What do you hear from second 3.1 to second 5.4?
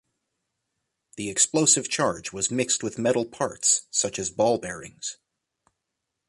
parts such as ball bearings.